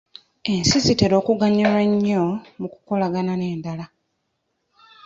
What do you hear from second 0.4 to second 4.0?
Ensi zitera okuganyulwa ennyo mu kukolagana n'endala.